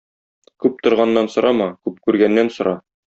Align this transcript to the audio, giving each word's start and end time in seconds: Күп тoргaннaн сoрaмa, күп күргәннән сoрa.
Күп 0.63 0.79
тoргaннaн 0.87 1.29
сoрaмa, 1.33 1.67
күп 1.89 1.99
күргәннән 2.09 2.51
сoрa. 2.57 2.75